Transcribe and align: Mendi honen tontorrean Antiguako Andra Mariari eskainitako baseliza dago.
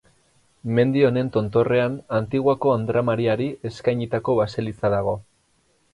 Mendi 0.79 1.03
honen 1.09 1.27
tontorrean 1.35 1.99
Antiguako 2.19 2.73
Andra 2.77 3.03
Mariari 3.11 3.47
eskainitako 3.71 4.39
baseliza 4.41 4.93
dago. 4.99 5.15